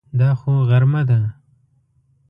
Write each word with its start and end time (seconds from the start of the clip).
دا 0.19 0.29
خو 0.39 0.51
غرمه 0.69 1.01
ده! 1.09 1.19